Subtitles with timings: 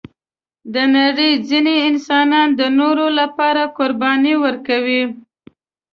[0.73, 5.03] د نړۍ ځینې انسانان د نورو لپاره قرباني ورکوي.